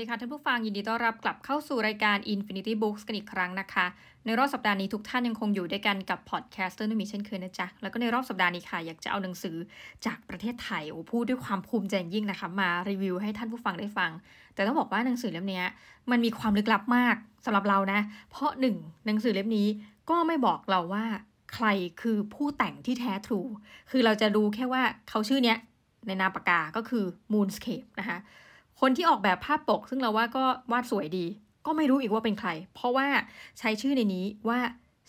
[0.00, 3.86] ดีค่ะท่านผู้ฟังยินดีต้อนรับกลับเข้าสู่รายการ Infinity Books กันอีกครั้งนะคะ
[4.24, 9.56] ในรอบสัปดาห์นี้ทุกท่านยังคงอยู่ด้วยกันกับพอดแคสต์เตอร์นุ่มีเช่นเคยนะจ๊ะ แล้วก็ในรอบสัปดาห์นี้ค่ะอยากจะเอาหนังสือ
[10.06, 14.10] จากประเทศไทยโอ้พูดด้วยความภูมิใจยิ่งนะคะมารีวิวให้ท่านผู้ฟังได้ฟัง
[14.54, 15.62] แต่ต้องบอกว่าหนังสือเล่มนี้
[16.10, 18.76] มันมีความลึกลับมากสำหรับเรานะ เพราะหนึ่ง
[19.06, 19.68] หนังสือเล่มนี้
[20.10, 21.04] ก็ไม่บอกเราว่า
[21.54, 21.66] ใคร
[22.00, 23.40] คือผู้แต่งที่แท้ทรู
[23.90, 25.58] คือเราจะดูแค่ว่าเขาชื่อเนี้ย
[26.06, 28.18] ในนามปากกาก็คือ Moonscape นะคะ
[28.80, 31.26] คนที่ออกแบบภาพปก ซึ่งเราว่าก็วาดสวยดี
[31.66, 33.06] ก็ไม่รู้อีกว่าเป็นใคร เพราะว่า
[33.58, 34.58] ใช้ชื่อในนี้ว่า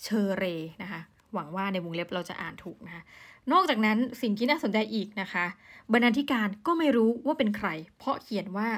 [0.04, 0.46] เชอเร
[0.84, 1.02] นะคะ
[1.34, 3.04] หวังว่าในวงเล็บเราจะอ่านถูกนะคะ
[3.52, 5.46] นอกจากนั้นสิ่งที่น่าสนใจอีกนะคะ
[5.94, 8.70] บรรณาธิการก็ไม่รู้ว่าเป็นใคร เพราะเขียนว่า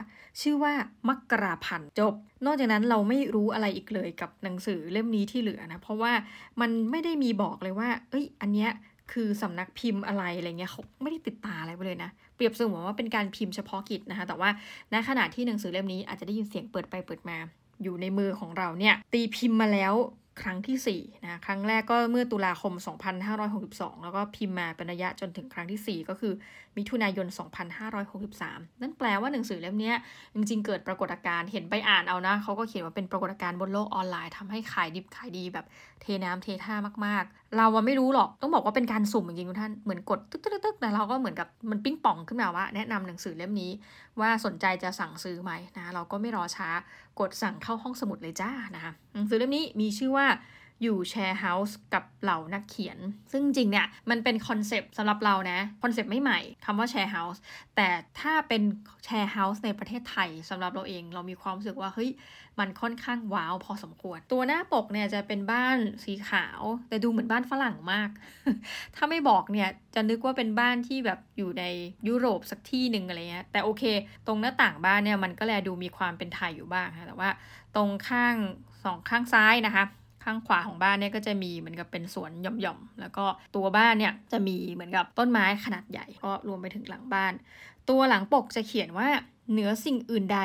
[0.41, 0.73] ชื่อว่า
[1.07, 2.13] มักกราพันจบ
[2.45, 6.13] นอกจากนั้นเราไม่รู้อะไรอีกเลยกับหนังสือเล่มนี้ที่เหลือนะ เพราะว่า
[6.61, 8.69] มันไม่ได้มีบอกเลยว่า เอ้ย อันเนี้ย
[9.13, 14.49] คือสำนักพิมพ์อะไรอะไรเงี้ยเขาไม่ได้ติดตาอะไรไปเลยนะ เปรียบเสมือนว่าเป็นการพิมพ์เฉพาะกิจนะคะ แต่ว่า
[14.93, 17.37] ณขณะที่หนังสือเล่มนี้อาจจะได้ยินเสียงเปิดไปเปิดมา
[17.83, 19.93] อยู่ในมือของเราเนี่ยตีพิมพ์มาแล้ว
[20.41, 22.73] ครั้งที่ 4 นะ ครั้งแรกก็เมื่อตุลาคม
[23.39, 26.33] 2562 แล้วก็พิมพ์มาเป็นระยะจนถึงครั้งที่ 4 ก็คือ
[26.77, 27.27] มิถุนายน
[28.03, 29.93] 2563 นั่นแปลว่าหนังสือเล่มนี้
[30.35, 35.65] จริงๆ เกิดปรากฏการณ์เห็นไปอ่านเอานะเขาก็เขียนว่าเป็นปรากฏการณ์บนโลกออนไลน์ทำให้ขายดิบขายดีแบบ
[36.01, 43.71] เทน้ำเทท่ามากๆ เราไม่รู้หรอกต้องบอกว่าเป็นการสุ่มจริงๆทุกท่านเหมือนกดตึ๊กตึ๊กตึ๊กแต่เราก็เหมือนกับมันปิ้งป่องขึ้นมาว่า แนะนำหนังสือเล่มนี้
[44.19, 46.69] ว่าสนใจจะสั่งซื้อไหมนะเราก็ไม่รอช้า
[47.27, 50.27] กดสั่งเข้าห้องสมุดเลยจ้านะคะหนังสือเล่มนี้มีชื่อว่า
[50.83, 52.99] อยู่ share house กับเหล่านักเขียน
[53.31, 57.41] ซึ่งจริงเนี่ย มันเป็น concept สำหรับเรานะ concept ไม่ใหม่คำว่า share house
[57.75, 57.87] แต่
[58.19, 58.61] ถ้าเป็น
[59.05, 62.09] share house ในประเทศไทยสำหรับเราเองเรามีความรู้สึกว่า เฮ้ย
[62.59, 68.09] มันค่อนข้างว้าวพอสมควร ตัวหน้าปกเนี่ยจะเป็นบ้านสีขาว แต่ดูเหมือนบ้านฝรั่งมาก
[68.95, 71.63] ถ้าไม่บอกเนี่ย จะนึกว่าเป็นบ้านที่แบบอยู่ใน
[72.07, 73.83] ยุโรปสักที่หนึ่งอะไรเงี้ยแต่โอเค
[74.27, 77.29] ตรงหน้าต่างบ้านเนี่ยมันก็แลดูมีความเป็นไทยอยู่บ้างค่ะแต่ว่า
[77.75, 78.35] ตรงข้าง
[78.83, 79.83] สองข้างซ้ายนะคะ
[80.23, 87.33] ข้างขวาของบ้านเนี่ยก็จะมีเหมือนกับเป็นสวนหย่อมๆ แล้วก็ตัวบ้านเนี่ยจะมีเหมือนกับต้นไม้ขนาดใหญ่ก็รวมไปถึงหลังบ้าน
[87.89, 89.09] ตัวหลังปกจะเขียนว่า
[89.51, 90.39] เหนือสิ่งอื่นใด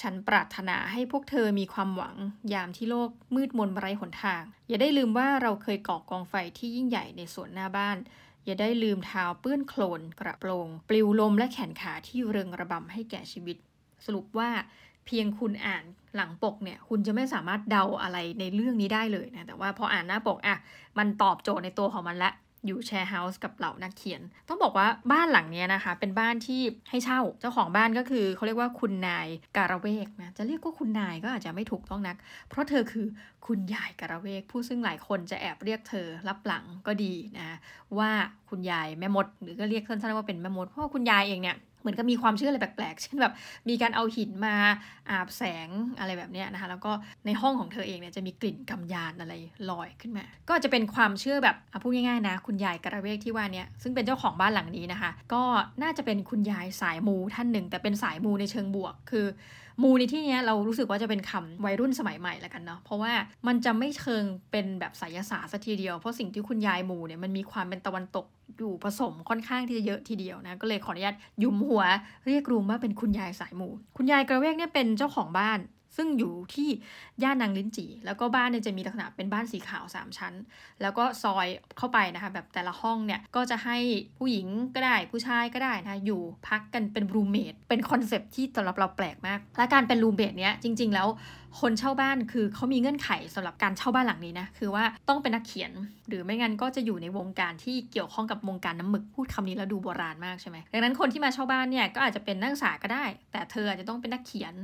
[0.00, 2.16] ฉันปรารถนาให้พวกเธอมีความหวัง
[2.52, 7.96] ยามที่โลกมืดมนไร้หนทาง อย่าได้ลืมว่าเราเคยก่อกองไฟที่ยิ่งใหญ่ในสวนหน้าบ้าน
[8.44, 13.56] อย่าได้ลืมเท้าเปื้อนโคลนกระโปรง ปลิวลมและแขนขาที่เริงระบำให้แก่ชีวิต
[14.04, 14.50] สรุปว่า
[15.06, 15.84] เพียงคุณอ่าน
[16.16, 20.56] หลังปกเนี่ยคุณจะไม่สามารถเดาอะไรในเรื่องนี้ได้เลยนะ แต่ว่าพออ่านหน้าปกอะ
[20.98, 22.32] มันตอบโจทย์ในตัวของมันละ
[22.66, 32.16] อยู่แชร์เฮาส์กับเหล่านักเขียน ต้องบอกว่าบ้านหลังนี้นะคะ เป็นบ้านที่ให้เช่าเจ้าของบ้านก็คือเขาเรียกว่าคุณนายการะเวกนะจะเรียกว่าคุณนายก็อาจจะไม่ถูกต้องนัก
[32.48, 33.06] เพราะเธอคือ
[33.46, 37.58] คุณยายการะเวก ผู้ซึ่งหลายคนจะแอบเรียกเธอรับหลังก็ดีนะ
[37.98, 38.10] ว่า
[38.50, 43.32] คุณยายแม่มด หรือก็เรียกสั้นๆว่าเป็นแม่มดเพราะว่าคุณยายเองเนี่ย เหมือนกับมีความเชื่ออะไรแปลกๆ เช่นแบบ
[43.68, 44.56] มีการเอาหินมา
[45.10, 45.68] อาบแสง
[45.98, 46.92] อะไรแบบนี้นะคะ แล้วก็
[47.26, 49.34] ในห้องของเธอเองเนี่ยจะมีกลิ่นกำยานอะไร
[49.70, 55.42] ลอยขึ้นมา ก็จะเป็นความเชื่อแบบพูดง่ายๆนะ คุณยายกระเวกที่ว่าเนี่ยซึ่งเป็นเจ้าของบ้านหลังนี้นะคะ ก็
[55.82, 59.26] น่าจะเป็นคุณยายสายมูท่านหนึ่ง แต่เป็นสายมูในเชิงบวก คือ
[59.82, 63.12] มูในที่นี้เรารู้สึกว่าจะเป็นคำวัยรุ่นสมัยใหม่ละกันเนาะเพราะว่า
[63.46, 68.26] มันจะไม่เชิงเป็นแบบไสยศาสตร์สัทีเดียว เพราะสิ่งที่คุณยายมูเนี่ยมันมีความเป็นตะวันตก
[68.58, 71.82] อยู่ผสมค่อนข้างที่จะเยอะทีเดียวนะก็เลยขออนุญาตยุมหัว
[72.26, 75.58] เรียกรูมว่าเป็นคุณยายสายมู คุณยายกระเวกเนี่ยเป็นเจ้าของบ้าน
[75.96, 76.68] ซึ่งอยู่ที่
[77.22, 80.34] ย่านนางลิ้นจี่ แล้วก็บ้านเนี่ยจะมีลักษณะเป็นบ้านสีขาว 3 ชั้น
[80.82, 81.46] แล้วก็ซอย
[81.78, 83.78] เข้าไปนะคะ แบบแต่ละห้องเนี่ยก็จะให้
[84.18, 91.08] ผู้หญิงก็ได้ผู้ชายก็ได้นะอยู่พักกันเป็นรูเมทเป็นคอนเซปที่สำหรับเราแปลกมาก และการเป็นรูเมทเนี้ยจริง ๆ แล้ว
[91.60, 95.72] คนเช่าบ้านคือเขามีเงื่อนไขสำหรับการเช่าบ้านหลังนี้นะคือว่าต้องเป็นนักเขียน
[96.08, 104.54] หรือไม่งั้นก็จะอยู่ในวงการที่เกี่ยวข้องกับวงการน้ำหมึกพูดคำนี้แล้วดูโบราณมากใช่ไหมดังนั้นคนที่มาเช่าบ้านเนี่ยก็อาจจะเป็นนักศึกษาก็ได้ แต่เธออาจจะต้องเป็นนักเขียน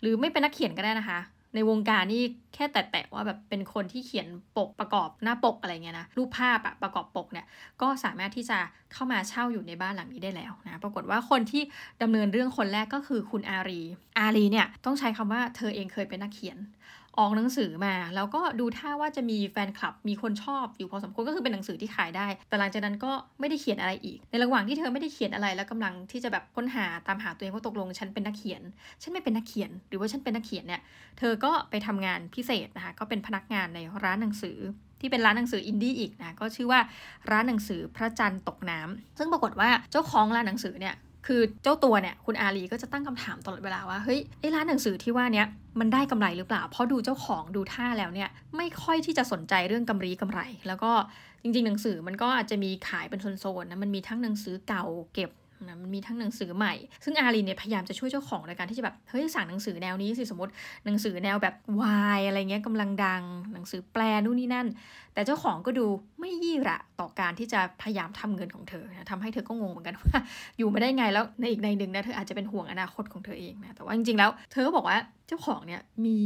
[0.00, 1.20] หรือไม่เป็นนักเขียนก็ได้นะคะ
[1.54, 2.22] ในวงการนี่
[2.54, 7.46] แค่แตะๆว่าแบบเป็นคนที่เขียนปกประกอบหน้าปกอะไรเงี้ยนะรูปภาพอะประกอบปกเนี่ย
[7.82, 8.58] ก็สามารถที่จะ
[8.92, 11.62] เข้ามาเช่าอยู่ในบ้านหลังนี้ได้แล้วนะปรากฏว่าคนที่
[12.02, 13.80] ดำเนินเรื่องคนแรกก็คือคุณอารี
[14.18, 16.58] อารีเนี่ยต้องใช้คำว่าเธอเองเคยเป็นนักเขียน
[17.18, 28.62] ออกหนังสือมา แล้วก็ดูท่าว่าจะมีแฟนคลับมีคนชอบอยู่พอสมควรก็คือเป็นหนังสือที่ขายได้ แต่หลังจากนั้นก็ไม่ได้เขียนอะไรอีก ในระหว่างที่เธอไม่ได้เขียนอะไรแล้วกำลังที่จะแบบค้นหาตามหาตัวเองว่าตกลงฉันเป็นนักเขียน
[29.02, 30.80] ฉันไม่เป็นนักเขียน หรือว่าฉันเป็นนักเขียนเนี่ย
[31.18, 34.58] เธอก็ไปทำงานพิเศษนะคะก็เป็นพนักงานในร้านหนังสือ
[35.00, 36.80] ที่เป็นร้านหนังสืออินดี้อีกนะก็ชื่อว่า
[37.30, 40.94] ร้านหนังสือพระจันทร์ตกน้ำซึ่งปรากฏว่าเจ้าของร้านหนังสือเนี่ย
[41.26, 45.46] คือเจ้าตัวเนี่ยคุณอาลีก็จะตั้งคำถามตลอดเวลาว่าเฮ้ยไอ้ร้านหนังสือที่ว่าเนี้ย
[45.80, 50.92] มันได้กำไรหรือเปล่า เพราะดูเจ้าของดูท่าแล้วเนี่ยไม่ค่อยที่จะสนใจเรื่องกำไรกำไร แล้วก็
[51.42, 54.84] จริงๆ หนังสือมันก็อาจจะมีขายเป็นโซนๆนะมันมีทั้งหนังสือเก่า
[55.14, 55.30] เก็บ
[55.68, 56.74] นะมันมีทั้งหนังสือใหม่
[57.04, 60.52] ซึ่งอารีเนี่ยพยายามจะช่วยเจ้าของในการที่จะแบบเฮ้ยสั่งหนังสือแนวนี้สิสมมติ
[60.86, 63.22] หนังสือแนวแบบวายอะไรเงี้ยกำลังดัง
[63.52, 64.66] หนังสือแปลนู่นนี่นั่น
[65.14, 65.86] แต่เจ้าของก็ดู
[66.20, 70.18] ไม่ยี่ระต่อการที่จะพยายามทำเงินของเธอนะทำให้เธอก็งงเหมือนกันว่า
[70.58, 74.98] อยู่ไม่ได้ไงแล้วในอีกในหนึ่งนะเธออาจจะเป็นห่วงอนาคตของเธอเองนะแต่ว่าจริงๆแล้ว เธอก็บอกว่า
[75.28, 76.18] เจ้าของเนี่ยมี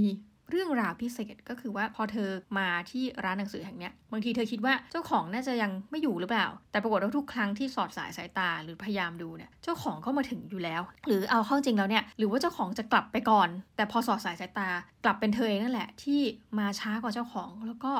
[0.50, 14.68] เรื่องราวพิเศษก็คือว่าพอเธอมาที่ร้านหนังสือแห่งนี้บางทีเธอคิดว่าเจ้าของน่าจะยังไม่อยู่หรือเปล่า แต่ปรากฏว่าทุกครั้งที่สอดสายสายตาหรือพยายามดูเนี่ยเจ้าของก็มาถึงอยู่แล้ว หรือเอาเข้าจริงแล้วเนี่ยหรือว่าเจ้าของจะกลับไปก่อน แต่พอสอดสายสายตา
[15.04, 16.20] กลับเป็นเธอเองนั่นแหละ ที่
[16.58, 17.92] มาช้ากว่าเจ้าของแล้วก็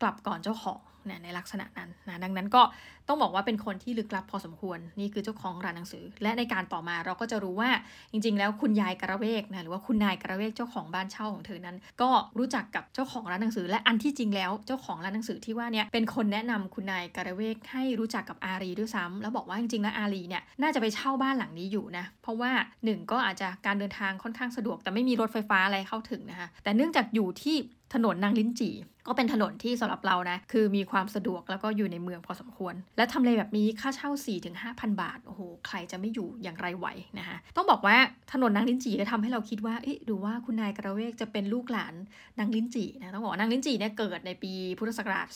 [0.00, 2.62] กลับก่อนเจ้าของเนี่ยในลักษณะนั้นนะดังนั้นก็
[3.10, 7.70] ต้องบอกว่าเป็นคนที่ลึกลับพอสมควรนี่คือเจ้าของร้านหนังสือ และในการต่อมาเราก็จะรู้ว่า
[8.12, 22.50] จริง ๆ แล้วคุณยายกระเวกนะหรือว่าคุณนายกระเวกเจ้าของบ้านเช่าของเธอนั้น ก็รู้จักกับเจ้าของร้านหนังสือ และอันที่จริงแล้วเจ้าของร้านหนังสือที่ว่าเนี่ยเป็นคนแนะนำคุณนายกระเวกให้รู้จักกับอารีด้วยซ้ำแล้วบอกว่าจริงๆแล้วอารีเนี่ยน่าจะไปเช่าบ้านหลังนี้อยู่นะเพราะว่า
[22.84, 27.56] หนึ่งก็อาจจะการเดินทางค่อนข้างสะดวก แต่ไม่มีรถไฟฟ้าอะไรเข้าถึงนะคะแต่เนื่องจากอยู่ที่
[27.94, 28.74] ถนนนางลิ้นจี่
[29.06, 34.10] ก็เป็นถนนที่สำหรับเรานะคือมีความสะดวกแล้วก็อยู่ในเมืองพอสมควรและทำเลแบบนี้ค่าเช่า
[34.56, 36.86] 4-5,000 บาท โอ้โห ใครจะไม่อยู่อย่างไรไหว
[37.18, 37.96] นะคะ ต้องบอกว่า
[38.32, 41.94] ถนนนางลิ้นจี่ก็ทำให้เราคิดว่า เอ๊ะดูว่าคุณนายกระเวกจะเป็นลูกหลาน
[42.38, 45.26] นางลิ้นจี่นะต้องบอกนางลิ้นจี่เนี่ยเกิดในปีพุทธศักราช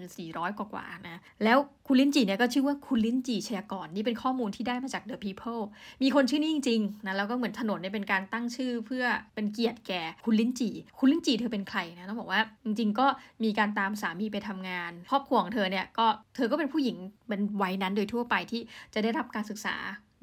[0.00, 5.62] 2,400 กว่าๆนะ แล้วคุณลิ้นจี่เนี่ยก็ชื่อว่าคุณลิ้นจี่ชยากรนี่เป็นข้อมูลที่ได้มาจาก The People
[6.02, 9.04] มีคนชื่อนี้จริงๆนะ แล้วก็เหมือนถนนเนี่ยเป็นการตั้งชื่อเพื่อ
[9.34, 13.06] เป็นเกียรติแก่คุณลิ้นจี่ คุณลิ้นจี่เธอเป็นใครนะ ต้องบอกว่าจริงๆ ก็
[13.44, 16.96] มีการตามสามีไปทำงาน ครอบครัวของเธอเนี่ยก็เธอก็เป็นผู้หญิง
[17.28, 18.60] เป็นวัยนั้นโดยทั่วไปที่
[18.94, 19.76] จะได้รับการศึกษา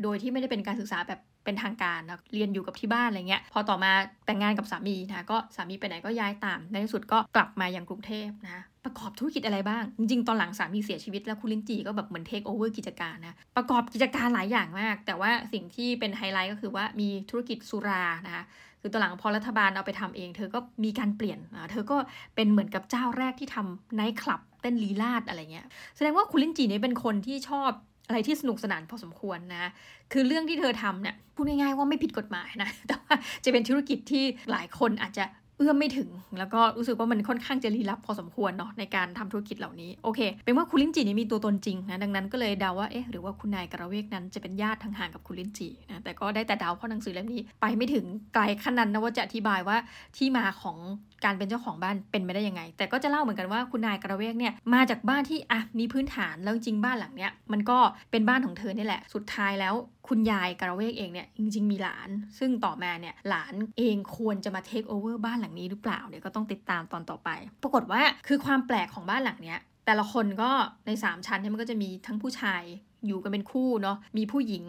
[0.04, 3.92] โดยที่ไม่ได้เป็นการศึกษาแบบเป็นทางการนะเรียนอยู่กับที่บ้านอะไรเงี้ย พอต่อมา
[4.26, 18.44] แต่งงานกับสามีนะก็สามีไปไหนก็ย้ายตาม ในที่สุดก็กลับมาอย่างกรุงเทพนะประกอบธุรกิจอะไรบ้าง จริงๆ ตอนหลังสามีเสียชีวิตแล้วคุณลินจีก็แบบเหมือนเทคโอเวอร์กิจการนะ ประกอบกิจการหลายอย่างมาก แต่ว่าสิ่งที่เป็นไฮไลท์ก็คือว่ามีธุรกิจสุรานะคะ
[18.82, 21.98] คือตอนหลังพอรัฐบาลเอาไปทำเอง เธอก็มีการเปลี่ยนนะเธอก็
[22.36, 27.72] เป็นเหมือนกับเจ้าแรกที่ทำไนท์คลับ เต้นลีลาดอะไรเงี้ย แสดงว่าคุณลินจีนี่เป็นคนที่ชอบ
[28.08, 29.72] อะไรที่สนุกสนานพอสมควรนะ
[30.12, 35.26] คือเรื่องที่เธอทำเนี่ยพูดง่ายๆว่าไม่ผิดกฎหมายนะ แต่ว่าจะเป็นธุรกิจที่หลายคนอาจจะ
[35.58, 49.78] เอื้อมไม่ถึง แล้วก็รู้สึกว่ามันค่อนข้างจะลี้ลับพอสมควรเนาะในการทำธุรกิจเหล่านี้โอเค เป็นว่าคุณลินจีนี่มีตัวตนจริงนะดังนั้นก็เลยเดาว่าเอ๊ะหรือว่าคุณนายกระเวกนั้นจะเป็นญาติทางห่างกับคุณลินจีนะแต่ก็ได้แต่เดาเพราะหนังสือเล่มนี้ ไปไม่ถึงไกลขนาดนนะว่าจะอธิบายว่า
[50.18, 50.78] ที่มาของ
[51.26, 57.78] การเป็นเจ้าของบ้านเป็นไม่ได้ยังไง แต่ก็จะเล่าเหมือนกันว่าคุณนายกระเวกเนี่ยมาจากบ้านที่อะมีพื้นฐานแล้วจริงบ้านหลังเนี้ยมันก็
[58.12, 59.76] เป็นบ้านของเธอเนี่แหละ สุดท้ายแล้ว
[60.08, 62.10] คุณยายกระเวกเองเนี่ยจริง ๆ มีหลาน
[62.40, 67.30] ซึ่งต่อมาเนี่ยหลานเองควรจะมาเทคโอเวอร์บ้านหลังนี้หรือเปล่าเนี่ยก็ต้องติดตามตอนต่อไป
[67.64, 70.52] ปรากฏว่าคือความแปลกของบ้านหลังเนี้ยแต่ละคนก็
[70.88, 72.64] ใน 3 ชั้นเนี่ยมันก็จะมีทั้งผู้ชาย
[73.06, 74.66] อยู่กันเป็นคู่เนาะมีผู้หญิง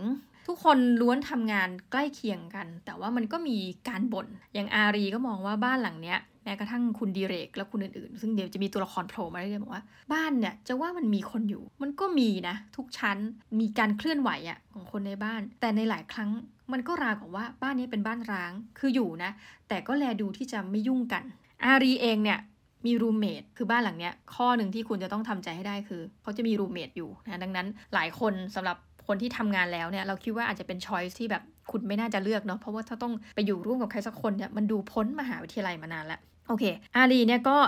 [0.48, 3.58] ทุกคนล้วนทำงานใกล้เคียงกัน แต่ว่ามันก็มี
[3.88, 13.18] การบน่นอย่างอารีก็มองว่าบ้านหลังเนี้ย แม้กระทั่งคุณดีเรกและคุณอื่นๆ ซึ่งเดี๋ยวจะมีตัวละครโผล่มาเรื่อยๆบอกว่า บ้านเนี่ยจะว่ามันมีคนอยู่ มันก็มีนะ ทุกชั้น
[13.60, 16.30] มีการเคลื่อนไหวอะของคนในบ้าน แต่ในหลายครั้ง
[16.72, 19.30] มันก็ราวกับว่าบ้านนี้เป็นบ้านร้างคืออยู่นะ
[19.68, 21.24] แต่ก็แลดูที่จะไม่ยุ่งกัน
[21.64, 22.38] อารีเองเนี่ย
[22.86, 36.64] มีรูมเมทคือบ้านหลังเนี้ยข้อหนึ่งที่คุณจะต้องทำใจให้ได้คือเขาจะมีรูมเมทอยู่นะดังนั้นหลายคนสำหรับคนที่ทำงานแล้วเนี่ยเราคิดว่าอาจจะเป็นช้อยส์ที่แบบคุณไม่น่าจะเลือกเนาะเพราะว่าถ้าต้องไปอยู่ร่วมกับใครสักคนเนี่ยมันดูพ้นมหาวิทยาลัยมานานแล้ว โอเค
[36.96, 37.58] อารีเนี่ยก็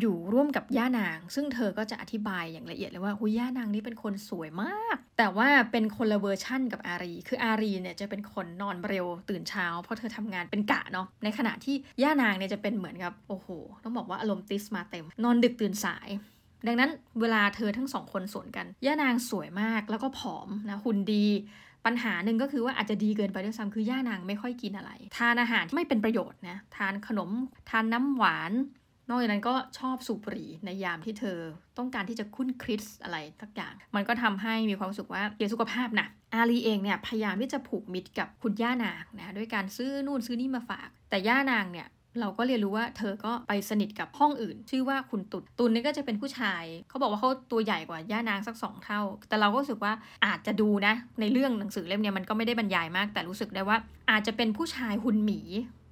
[0.00, 13.48] อยู่ร่วมกับย่านาง ซึ่งเธอก็จะอธิบายอย่างละเอียดเลยว่าหุยย่านางนี่เป็นคนสวยมาก แต่ว่าเป็นคนละเวอร์ชั่นกับอารี คืออารีเนี่ยจะเป็นคนนอนเร็วตื่นเช้า เพราะเธอทำงานเป็นกะเนาะ ในขณะที่ย่านางเนี่ยจะเป็นเหมือนกับโอ้โห
[13.84, 16.08] ต้องบอกว่าอารมณ์ติสมาเต็ม นอนดึกตื่นสาย
[16.66, 16.90] ดังนั้น
[17.20, 21.26] เวลาเธอทั้งสองคนสวนกัน ย่านางสวยมากแล้วก็ผอมนะหุ่นดี
[21.86, 27.30] ปัญหาหนึ่งก็คือว่าอาจจะดีเกินไปด้วยซ้ำคือย่านางไม่ค่อยกินอะไร ทานอาหารที่ไม่เป็นประโยชน์นะทานขนม
[27.70, 28.52] ทานน้ำหวาน
[29.08, 31.38] นอกจากนั้นก็ชอบสูบบุหรี่ในยามที่เธอ
[31.78, 41.86] ต้องการที่จะคุ้นคริสอะไรสักอย่าง มันก็ทำให้มีความสึกว่าเกี่ยสุขภาพนะอาลีเองเนี่ยพยายามที่จะผูกมิตรกับคุณย่านางนะด้วยการซื้อนู่นซื้อนี่มาฝาก แต่ย่านางเนี่ย
[42.20, 49.92] เราก็เรียนรู้ว่าเธอก็ไปสนิทกับห้องอื่น ชื่อว่าคุณตุดตุนนี่ก็จะเป็นผู้ชาย เขาบอกว่าเขาตัวใหญ่กว่าย่านางสักสองเท่า แต่เราก็รู้สึกว่า
[50.26, 53.76] อาจจะดูนะ ในเรื่องหนังสือเล่มนี้มันก็ไม่ได้บรรยายมาก แต่รู้สึกได้ว่า
[54.10, 55.40] อาจจะเป็นผู้ชายหุ่นหมี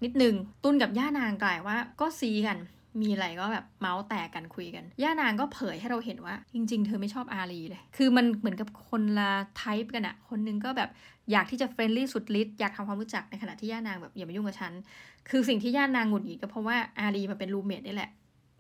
[0.04, 2.58] นิดนึงตุนกับย่านางกลายว่าก็ซีกัน
[3.00, 10.90] มีอะไรก็แบบเมาส์แตกกันคุยกัน ย่านางก็เผยให้เราเห็นว่า จริง ๆ เธอไม่ชอบอารีเลย คือมันเหมือนกับคนละไทป์กันอะคนนึงก็แบบ
[11.32, 14.72] อยากที่จะ friendly สุดฤทธิ์อยากทำความรู้จักในขณะที่ย่านางแบบอย่ามายุ่งกับฉัน
[15.30, 18.10] คือสิ่งที่ย่านางหงุดหงิดก็เพราะว่าอารีมาเป็น roommate นี่แหละ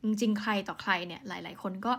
[0.04, 1.92] จริงๆใครต่อใครเนี่ยหลาย ๆ คนก็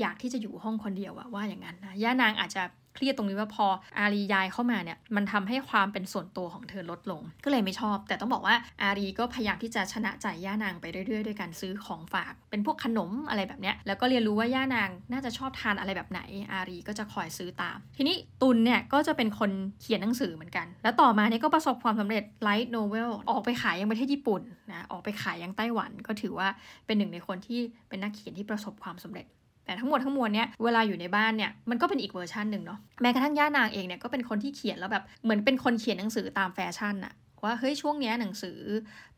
[0.00, 2.62] อยากที่จะอยู่ห้องคนเดียวอะว่าอย่างนั้นนะย่านางอาจจะ
[2.94, 3.66] เครียดตรงนี้ว่าพอ
[3.98, 16.20] อารีย้ายเข้ามาเนี่ยมันทำให้ความเป็นส่วนตัวของเธอลดลง ก็เลยไม่ชอบ แต่ต้องบอกว่าอารีก็พยายามที่จะชนะใจย่านางไปเรื่อยๆด้วยการซื้อของฝาก เป็นพวกขนมอะไรแบบเนี้ยแล้วก็เรียนรู้ว่าย่านางน่าจะชอบทานอะไรแบบไหน
[16.52, 26.48] อารีก็จะคอยซื้อตาม ทีนี้ตุนเนี่ยก็จะเป็นคนเขียนหนังสือเหมือนกัน แล้วต่อมาเนี่ยก็ประสบความสำเร็จ light novel ออกไปขายยังประเทศญี่ปุ่นนะออกไปขายยังไต้หวันก็ถือว่า
[26.86, 29.26] เป็นหนึ่งในคนที่เป็นนักเขียนที่ประสบความสำเร็จ
[29.64, 37.12] แต่ทั้งหมดทั้งมวลเนี่ยเวลาอยู่ในบ้านเนี่ยมันก็เป็นอีกเวอร์ชันหนึ่งเนาะแม้กระทั่งย่านางเองเนี่ยก็เป็นคนที่เขียนแล้วแบบเหมือนเป็นคนเขียนหนังสือตามแฟชั่นอะ
[37.44, 38.58] ว่าเฮ้ยช่วงเนี้ยหนังสือ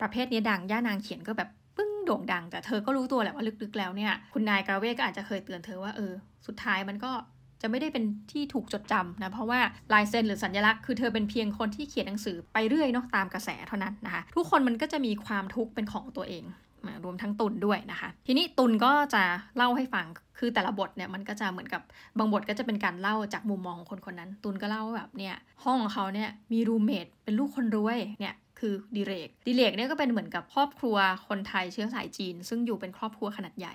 [0.01, 6.13] ประเภทนี้ดังย่านางเขียนก็แบบปึ้งโด่งดัง แต่เธอก็รู้ตัวแหละว่าลึกๆ แล้วเนี่ยคุณนายกราเวก็อาจจะเคยเตือนเธอว่าเออ
[6.47, 7.13] สุดท้ายมันก็
[7.63, 9.61] จะไม่ได้เป็นที่ถูกจดจำนะ เพราะว่า
[9.93, 16.45] ลายเซ็นหรือสัญลักษณ์คือเธอเป็นเพียงคนที่เขียนหนังสือไปเรื่อยเนาะตามกระแสเท่านั้นนะคะทุกคนมันก็จะมีความทุกข์เป็นของตัวเอง
[17.05, 19.23] รวมทั้งตุนด้วยนะคะ ทีนี้ตุนก็จะ
[19.57, 20.07] เล่าให้ฟัง
[20.39, 21.83] คือแต่ละบทเนี่ยมันก็จะเหมือนกับ
[22.19, 30.97] บางบทก็จะเป็นการเล่าจากมุมมองของคนคนนั้น ตุนก็เล่าว่าแบบเนี่ยห้องของเขาเนี่ยมีรูเมทเป็นลูกคนรวยเนี่ยคือดิเรกดิเรกเนี่ยก็เป็นเหมือนกับครอบครัว
[31.29, 33.75] คนไทยเชื้อสายจีน ซึ่งอยู่เป็นครอบครัวขนาดใหญ่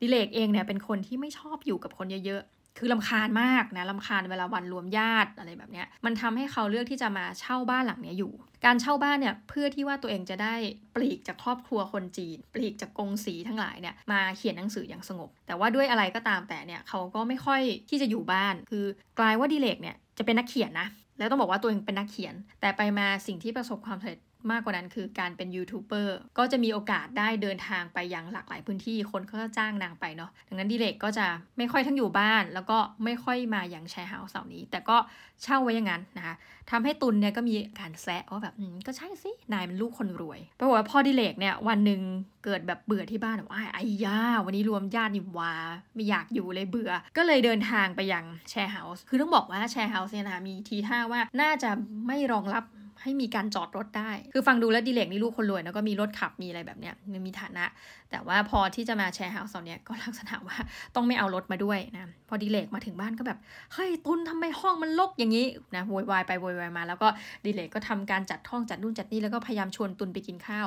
[0.00, 2.42] ดิเลกเองเนี่ยเป็นคนที่ไม่ชอบอยู่กับคนเยอะ
[2.78, 8.32] คือลำคาญมากนะลำคาญเวลาวันรวมญาติอะไรแบบเนี้ยมันทำให้เขาเลือกที่จะมาเช่าบ้านหลังนี้อยู่
[8.64, 10.54] การเช่าบ้านเนี่ยเพื่อที่ว่าตัวเองจะได้
[10.96, 18.84] ปลีกจากครอบครัวคนจีน ปลีกจากกงสีทั้งหลายเนี่ยมาเขียนหนังสืออย่างสงบ แต่ว่าด้วยอะไรก็ตามแต่เนี่ยเขาก็ไม่ค่อยที่จะอยู่บ้าน คือ
[19.18, 24.18] กลายว่าดิเลกเนี่ยจะเป็นนักเขียนนะแล้วต้องบอกว่าตัวเองเป็นนักเขียน แต่ไปมาสิ่งที่ประสบความสำเร็จ
[24.52, 31.26] มากกว่านั้นคือการเป็นยูทูบเบอร์ก็จะมีโอกาสได้เดินทางไปยังหลากหลายพื้นที่คนก็จ้างนางไปเนาะดังนั้นดิเลกก็จะ
[31.58, 34.96] ไม่ค่อยทั้งอยู่บ้าน แล้วก็ไม่ค่อยมาอย่าง share house เสานี้ แต่ก็
[35.42, 36.34] เช่าไว้อย่างนั้นนะคะ
[36.70, 38.54] ทำให้ตุนเนี่ยก็มีการแซะว่าแบบ
[38.86, 42.00] ก็ใช่สินายเป็นลูกคนรวยปรากฏว่าพ่อดิเลกเนี่ยวันหนึ่ง
[42.44, 45.54] เกิดแบบเบื่อที่บ้านว่าไอ้ย่าวันนี้รวมญาตินี่วา
[45.94, 51.70] ไม่อยากอยู่เลยเบื่อ ก็เลยเดินทางไปยัง share house คือต้องบอกว่า share house เนี่ยนะมีทีท่าว่าน่าจะ
[52.06, 52.64] ไม่รองรับ
[53.06, 57.64] ให้มีการจอดรถได้ คือฟังดูแล้วดิเลกนี่ลูกคนรวยแล้วก็มีรถขับมีอะไรแบบเนี้ยมันมีฐานะ
[58.10, 60.56] แต่ว่าพอที่จะมาแชร์เฮาส์ตอนเนี้ยก็ลักษณะว่า
[60.94, 63.38] ต้องไม่เอารถมาด้วยนะ พอดิเลกมาถึงบ้านก็แบบ
[63.72, 65.46] เฮ้ยตุนทำไมห้องมันลกอย่างนี้
[65.76, 67.08] นะโวยวายไปโวยวายมา แล้วก็
[67.44, 70.66] ดิเลกก็ทำการจัดห้องจัดนู่นจัดนี่แล้วก็พยายามชวนตุนไปกินข้าว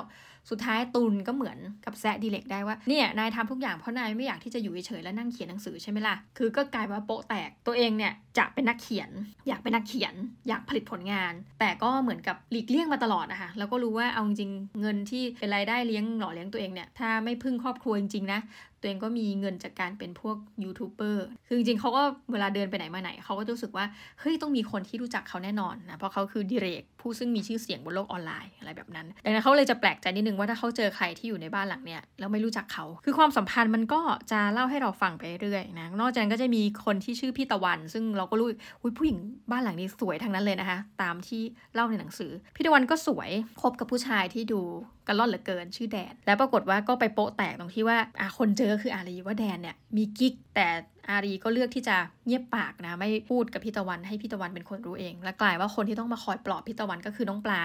[0.49, 9.09] สุดท้ายตุนก็เหมือนกับแซะดีเล็กได้ว่าเนี่ยนายทำทุกอย่างเพราะนายไม่อยากที่จะอยู่เฉยๆแล้วนั่งเขียนหนังสือใช่ไหมล่ะคือก็กลายว่าโปะแตกตัวเองเนี่ยจะเป็นนักเขียน
[9.47, 10.13] อยากเป็นนักเขียน
[10.47, 18.39] อยากผลิตผลงาน แต่ก็เหมือนกับหลีกเลี่ยงมาตลอดนะคะแล้วก็รู้ว่าเอาจริงเงินที่เป็นรายได้เลี้ยงหล่อเลี้ยงตัวเองเนี่ยถ้าไม่พึ่งครอบครัวจริงๆนะ
[18.79, 23.85] ตัวเองก็มีเงินจากการเป็นพวกยูทูบเบอร์คือจริงๆเขาก็เวลาเดินไปไหนมาไหนเขาก็รู้สึกว่า
[24.19, 38.47] เฮ้ย ต้องมีคนที่รู้จักเขาแน่นอนนะ เพราะเขาคือดิเรกผู้ซึ่งมีชื่อเสียงบนโลกออนไลน์อะไรแบบนั้น ดังนั้นเขาเลยจะแปลกใจนิดนึงว่าถ้าเขาเจอใครที่อยู่ในบ้านหลังเนี้ยแล้วไม่รู้จักเขา คือความสัมพันธ์มันก็จะเล่าให้เราฟังไปเรื่อยนะ นอกจากนั้นก็จะมีคนที่ชื่อพี่ตะวัน ซึ่งเราก็รู้
[38.81, 39.17] อุ้ยผู้หญิง
[39.51, 41.41] บ้านหลังนี้สวยทั้งนั้นเลยนะคะ ตามที่
[41.73, 43.29] เล่าในหนังสือ พี่ตะวันก็สวย
[43.61, 44.61] คบกับผู้ชายที่ดู
[45.07, 50.67] กันล่อนเหลือเกินชื่อแดน แล้วปรากฏว่าก็ไปโปะแตกตรงที่ว่าอะคนเจอคืออารีว่าแดนเนี่ยมีกิ๊กแต่
[51.09, 51.95] อารีก็เลือกที่จะ
[52.25, 57.61] เงียบปากนะไม่พูดกับพี่ตะวันให้พี่ตะวันเป็นคนรู้เอง และกลายว่าคนที่ต้องมาคอยปลอบพี่ตะวันก็คือน้องปลา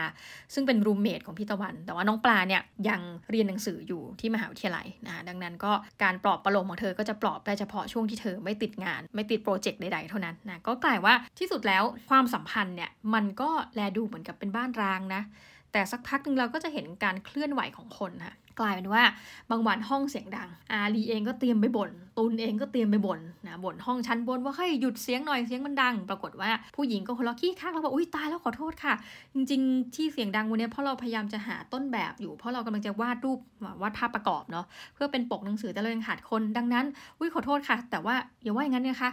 [0.55, 15.23] ซึ่งเป็นรูมเมทของพี่ตะวัน แต่ว่าน้องปลาเนี่ยยังเรียนหนังสืออยู่ที่มหาวิทยาลัยนะดังนั้นก็การปลอบประโลมของเธอก็จะปลอบได้เฉพาะช่วงที่เธอไม่ติดงาน ไม่ติดโปรเจกต์ใดๆเท่านั้นนะก็กลายว่าที่สุดแล้วความสัมพันธ์เนี่ยมันก็แลดูเหมือนกับเป็นบ้านร้างนะ
[15.73, 19.03] แต่สักพักหนึ่งเราก็จะเห็นการเคลื่อนไหวของคนค่ะ กลายเป็นว่า
[19.51, 28.95] บางวันห้องเสียงดัง อาลีเองก็เตรียมไปบน่นตุนเองก็เตรียมไปบ่นนะบ่นห้องชั้นบนว่าเฮ้ยหยุดเสียงหน่อยเสียงมันดัง ปรากฏว่าผู้หญิงก็คนละขี้ข้างแล้วบอกอุ้ยตายแล้วขอโทษค่ะ
[29.35, 33.39] จริง ๆ ที่เสียงดังวันนี้เพราะเราพยายามจะหาต้นแบบอยู่ เพราะเรากำลังจะวาดรูป
[33.83, 36.85] วาดภาพประกอบเนาะเพื่อเป็นปกหนังสือแต่เรายังขาดคนดังนั้น
[37.19, 39.11] อุ้ยขอโทษค่ะ แต่ว่าอย่าว่าอย่างนั้นนะคะ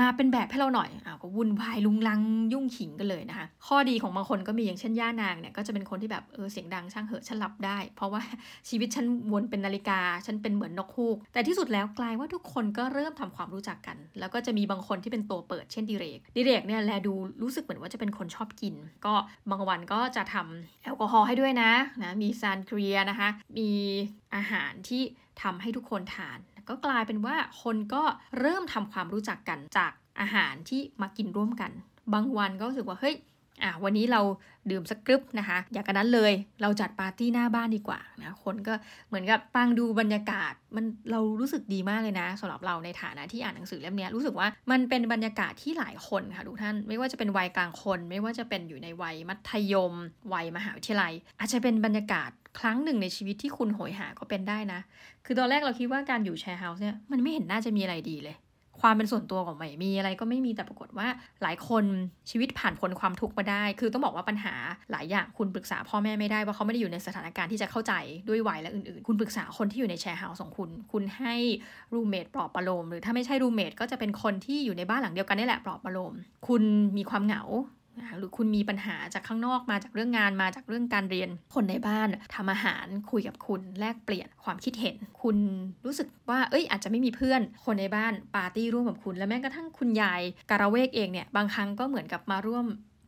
[0.00, 2.20] มาเป็นแบบให้เราหน่อยอ้าวก็วุ่นวายลุงลัง
[2.52, 8.22] ยุ่งขิงกันเลยนะคะ ข้อดีของบางคนก็มีอย่างเช่นย่านางเนี่ยก็จะเป็นคนที่แบบเออเสียงดังช่างเหอะฉันหลับได้ เพราะว่า
[8.68, 18.74] ชีวิตฉันวนเป็นนาฬิกา ฉันเป็นเหมือนนกฮูก แต่ที่สุดแล้วกลายว่าทุกคนก็เริ่มทำความรู้จักกัน แล้วก็จะมีบางคนที่เป็นตัวเปิดเช่นดิเรก ดิเรกเนี่ยแลดูรู้สึกเหมือนว่าจะเป็นคนชอบกิน
[19.06, 19.14] ก็
[19.50, 21.70] บางวันก็จะทำแอลกอฮอล์ให้ด้วยนะ
[22.02, 23.28] นะมีซานเกรียนะคะ
[23.58, 23.70] มี
[24.34, 25.02] อาหารที่
[25.42, 26.38] ทำให้ทุกคนทาน
[26.68, 28.02] ก็กลายเป็นว่าคนก็
[28.38, 31.70] เริ่มทำความรู้จักกันจากอาหารที่มากินร่วมกัน
[32.14, 33.16] บางวันก็รู้สึกว่าเฮ้ย
[33.62, 34.20] อะวันนี้เรา
[34.70, 36.32] ดื่มสักกรึปนะคะ อย่ากกันนั้นเลย
[36.62, 38.74] เราจัดปาร์ตี้หน้าบ้านดีกว่านะคนก็
[39.08, 49.94] เหมือนกับปังดูบรรยากาศมันเรารู้สึกดีมากเลยนะสำหรับเราในฐานะที่อ่านหนังสือเล่มนี้รู้สึกว่ามันเป็นบรรยากาศที่หลายคนค่ะทุกท่าน ไม่ว่าจะเป็นวัยกลางคน ไม่ว่าจะเป็นอยู่ในวัยมัธยม
[50.32, 54.80] วัยมหาวิทยาลัย อาจจะเป็นบรรยากาศ ครั้งหนึ่งในชีวิตที่คุณโหยหาก็เป็นได้นะ
[55.24, 58.36] คือตอนแรกเราคิดว่าการอยู่ share house เนี่ยมันไม่เห็นน่าจะมีอะไรดีเลย
[58.80, 61.08] ความเป็นส่วนตัวของใหม่มีอะไรก็ไม่มีแต่ปรากฏว่า
[61.42, 61.84] หลายคน
[62.30, 64.54] ชีวิตผ่านพ้นความทุกข์มาได้ คือต้องบอกว่าปัญหา
[64.90, 67.92] หลายอย่างคุณปรึกษาพ่อแม่ไม่ได้ว่าเขาไม่ได้อยู่ในสถานการณ์ที่จะเข้าใจ
[68.28, 71.34] ด้วยวัยและอื่นๆ คุณปรึกษาคนที่อยู่ใน share house ของคุณ คุณให้
[71.94, 76.14] roommate ปลอบประโลมหรือถ้าไม่ใช่ roommate ก็จะเป็นคนที่อยู่ในบ้านหลังเดียวกันนี่แหละปลอบประโลม
[76.48, 76.62] คุณ
[76.96, 77.42] มีความเหงา
[78.18, 85.36] หรือคุณมีปัญหาจากข้างนอกมาจากเรื่องงานมาจากเรื่องการเรียนคนในบ้านทำอาหารคุยกับคุณแลกเปลี่ยนความคิดเห็น คุณ
[85.84, 92.66] รู้สึกว่าเอ้ยอาจจะไม่มีเพื่อนคนในบ้านปาร์ตี้ร่วมกับคุณ และแม้กระทั่งคุณยายการะเวกเองเนี่ยบางครั้งก็เหมือนกับมาร่วม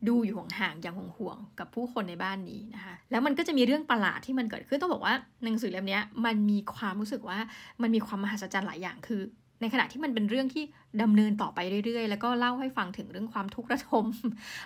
[0.09, 7.39] ดูอยู่ห่างๆอย่างห่วงๆกับผู้คนในบ้านนี้นะคะ แล้วมันก็จะมีเรื่องประหลาดที่มันเกิดขึ้นต้องบอกว่าหนังสือเล่มนี้มันมีความรู้สึกว่า
[7.81, 9.21] มันมีความมหัศจรรย์หลายอย่างคือ
[9.61, 10.63] ในขณะที่มันเป็นเรื่องที่
[11.01, 14.05] ดำเนินต่อไปเรื่อยๆ แล้วก็เล่าให้ฟังถึงเรื่องความทุกข์ระทม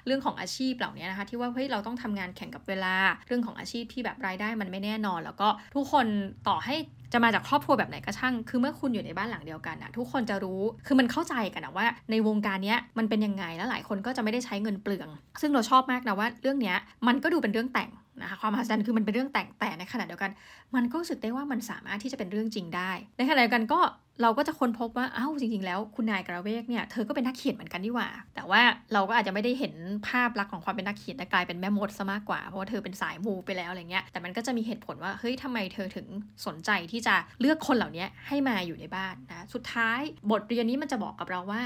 [0.06, 2.96] เรื่องของอาชีพเหล่านี้นะคะ ที่ว่าเฮ้ยเราต้องทำงานแข่งกับเวลา
[3.28, 6.06] เรื่องของอาชีพที่แบบรายได้มันไม่แน่นอน แล้วก็ทุกคน
[6.48, 6.75] ต่อให้
[7.14, 15.10] จะมาจากครอบครัวแบบไหนก็ช่าง คือเมื่อคุณอยู่ในบ้านหลังเดียวกันอะทุกคนจะรู้ คือมันเข้าใจกันนะว่า ในวงการนี้มันเป็นยังไง แล้วหลายคนก็จะไม่ได้ใช้เงินเปลือง
[15.42, 16.74] ซึ่งเราชอบมากนะว่าเรื่องนี้
[17.08, 17.90] มันก็ดูเป็นเรื่องแต่ง
[18.22, 20.32] นะคะความมหัศจรรย์คือมันเป็นเรื่องแต่งแต่ในขณะเดียวกัน
[20.75, 23.80] มันก็รู้สึกได้ว่ามันสามารถที่จะเป็นเรื่องจริงได้ ในขณะเดียวกันก็
[24.22, 28.62] เราก็จะค้นพบว่าอ้าวจริง ๆ แล้วคุณนายกระเวกเนี่ยเธอก็เป็นนักเขียนเหมือนกันดีกว่า แต่ว่า
[28.93, 29.74] เราก็อาจจะไม่ได้เห็น
[30.07, 36.07] ภาพลักษณ์ของความเป็นนักเขียนแต่กลายเป็นแม่มดซะมากกว่าเพราะว่าเธอเป็นสายมูไปแล้วอะไรเงี้ยแต่มันก็จะมีเหตุผลว่าเฮ้ยทำไมเธอถึง
[36.45, 40.00] สนใจที่จะเลือกคนเหล่านี้ให้มาอยู่ในบ้านนะสุดท้าย
[40.31, 41.62] บทเรียนนี้มันจะบอกกับเราว่า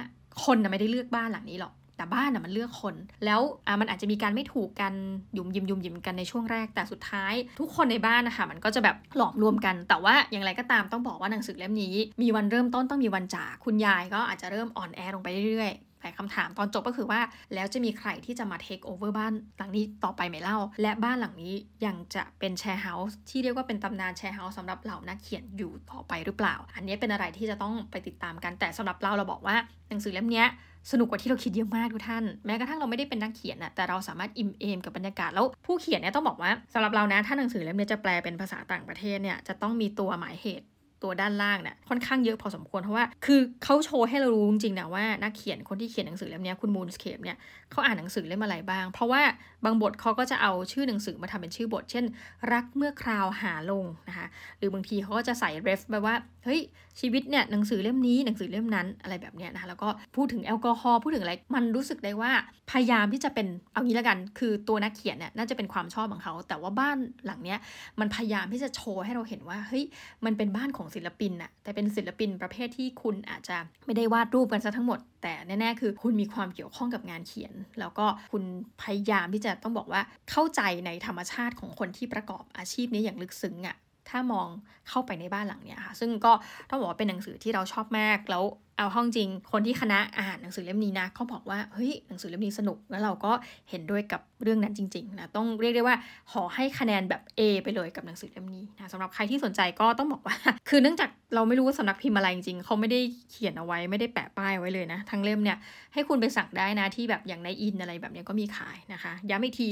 [0.46, 4.94] คนนะไม่ได้เลือกบ้านหลังนี้หรอก แต่บ้านอะมันเลือกคน แล้วอะมันอาจจะมีการไม่ถูกกัน
[5.38, 17.22] ยุ่มยิมยุ่มยิมกันในช่วงแรกแต่สุดท้าย ทุกคนในบ้านนะคะมันก็จะแบบหลอมรวมกัน แต่ว่าอย่างไรก็ตามต้องบอกว่าหนังสือเล่มนี้ มีวันเริ่มต้นต้องมีวันจากคุณยายก็อาจจะเริ่มอ่อนแอลงไปเรื่อย แต่คำถามตอนจบก็คือว่า
[17.54, 21.54] แล้วจะมีใครที่จะมา take over บ้านหลังนี้ต่อไปไหมเล่า และบ้านหลังนี้
[21.86, 29.56] ยังจะเป็น share house ที่เรียกว่าเป็นตำนาน share house สำหรับเหล่านักเขียนอยู่ต่อไปหรือเปล่า อันนี้เป็นอะไรที่จะต้องไปติดตามกันแต่สำหรับเราเราบอกว่า
[29.90, 30.44] หนังสือเล่มนี้
[30.92, 40.66] สนุกกว่าที่เราคิดเยอะมากทุกท่าน แม้กระทั่งเราไม่ได้เป็นนักเขียนอะแต่เราสามารถอิ่มเอมกับบรรยากาศแล้วผู้เขียนเนี่ยต้องบอกว่าสำหรับเรานะถ้าหนังสือเล่มนี้จะแปลเป็นภาษาต่างประเทศเนี่ยจะต้องมีตัวหมายเหตุ
[41.04, 47.38] ตัวด้านล่างเนี่ยค่อนข้างเยอะพอสมควรเพราะว่า คือเขาโชว์ให้เรารู้จริงๆนะว่านักเขียนคนที่เขียนหนังสือเล่มนี้คุณมูนสเคปเนี่ย
[47.72, 49.22] เขาอ่านหนังสือเล่มอะไรบ้าง เพราะว่า
[49.66, 52.06] บางบทเขาก็จะเอาชื่อหนังสือมาทำเป็นชื่อบท เช่น
[52.54, 56.60] รักเมื่อคราวหาลงนะคะ หรือบางทีเขาก็จะใส่เรฟแบบว่า เฮ้ย
[57.00, 62.32] ชีวิตเนี่ยหนังสือเล่มนี้หนังสือเล่มนั้นอะไรแบบเนี้ยนะคะ แล้วก็พูดถึงแอลกอฮอล์พูดถึงอะไร มันรู้สึกได้ว่า
[62.72, 67.60] พยายามที่จะเป็น เอางี้ล้วกัน คือตัวนักเขียนเนี่ยน่าจะเป็นความชอบของเขา แต่ว่าบ้านหลังเนี้ย
[68.00, 69.84] มันพยายามที่จะโชว์ให้เราเห็นว่า เฮ้ย
[70.26, 78.44] มันเป็นบ้านของศิลปินอะแต่เป็นศิลปินประเภทที่คุณอาจจะไม่ได้วาดรูปกันซะทั้งหมดแต่แน่ๆ คือคุณมีความเกี่ยวข้องกับงานเขียน แล้วก็คุณ
[78.82, 80.02] พยายามที่จะต้องบอกว่า
[80.32, 83.78] เข้าใจในธรรมชาติของคนที่ประกอบอาชีพนี้อย่างลึกซึ้งอะ่ะ
[84.10, 84.48] ถ้ามอง
[84.90, 86.34] เข้าไปในบ้านหลังเนี้ยค่ะ ซึ่งก็
[86.70, 88.44] ต้องบอกว่าเป็นหนังสือที่เราชอบมากแล้ว
[88.80, 93.32] เอาห้องจริง คนที่คณะอ่านหนังสือเล่มนี้นะเขาบอกว่าเฮ้ยหนังสือเล่มนี้สนุกแล้วเราก็
[93.70, 95.96] เห็นด้วยกับเรื่องนั้นจริงๆนะต้องเรียกได้ว่า
[96.32, 100.36] ขอให้คะแนนแบบ A ไปเลยกับหนังสือเล่มนี้นะสำหรับใครที่สนใจก็ต้องบอกว่า
[100.70, 103.00] คือเนื่องจากเราไม่รู้ว่าสำนักพิมพ์อะไรจริงๆเขาไม่ได้
[103.32, 105.58] เขียนเอาไว้ไม่ได้แปะป้ายไว้เลยนะทั้งเล่มเนี่ย
[105.94, 109.70] ให้คุณไปสั่งได้นะที่แบบอย่างในอินอะไรแบบนี้ก็มีขายนะคะย้ำอีกที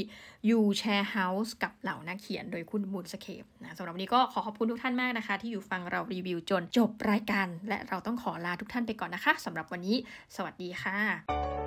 [0.49, 9.97] You Share House กับเหล่านักเขียนโดยคุณมูลสเคปนะสำหรับวันนี้ก็ขอขอบคุณทุกท่านมากนะคะ ที่อยู่ฟังเรารีวิวจนจบรายการ และเราต้องขอลาทุกท่านไปก่อนนะคะสำหรับวันนี้
[10.35, 11.66] สวัสดีค่ะ